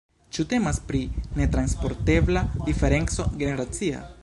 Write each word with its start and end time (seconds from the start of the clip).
Ĉu 0.35 0.45
temas 0.53 0.79
pri 0.91 1.01
netranspontebla 1.41 2.43
diferenco 2.71 3.29
generacia? 3.45 4.05